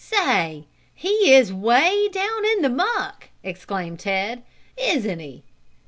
"Say, 0.03 0.65
he 0.95 1.31
is 1.35 1.53
'way 1.53 2.09
down 2.11 2.43
in 2.43 2.63
the 2.63 2.69
muck!" 2.69 3.29
exclaimed 3.43 3.99
Ted. 3.99 4.41
"Isn't 4.75 5.19
he?" 5.19 5.43